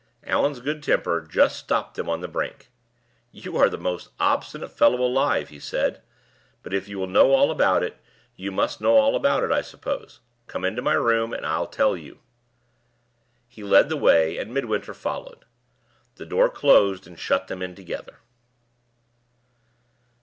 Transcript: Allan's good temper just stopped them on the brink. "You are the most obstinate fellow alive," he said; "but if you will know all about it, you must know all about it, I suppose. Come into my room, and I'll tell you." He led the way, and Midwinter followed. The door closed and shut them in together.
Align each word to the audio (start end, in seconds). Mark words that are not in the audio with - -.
Allan's 0.23 0.59
good 0.61 0.81
temper 0.81 1.21
just 1.21 1.57
stopped 1.59 1.93
them 1.95 2.09
on 2.09 2.21
the 2.21 2.27
brink. 2.27 2.71
"You 3.31 3.55
are 3.57 3.69
the 3.69 3.77
most 3.77 4.09
obstinate 4.19 4.71
fellow 4.71 4.99
alive," 4.99 5.49
he 5.49 5.59
said; 5.59 6.01
"but 6.63 6.73
if 6.73 6.87
you 6.87 6.97
will 6.97 7.05
know 7.05 7.35
all 7.35 7.51
about 7.51 7.83
it, 7.83 7.99
you 8.35 8.51
must 8.51 8.81
know 8.81 8.97
all 8.97 9.15
about 9.15 9.43
it, 9.43 9.51
I 9.51 9.61
suppose. 9.61 10.19
Come 10.47 10.65
into 10.65 10.81
my 10.81 10.93
room, 10.93 11.33
and 11.33 11.45
I'll 11.45 11.67
tell 11.67 11.95
you." 11.95 12.17
He 13.47 13.63
led 13.63 13.89
the 13.89 13.95
way, 13.95 14.39
and 14.39 14.51
Midwinter 14.51 14.95
followed. 14.95 15.45
The 16.15 16.25
door 16.25 16.49
closed 16.49 17.05
and 17.05 17.19
shut 17.19 17.47
them 17.47 17.61
in 17.61 17.75
together. 17.75 18.21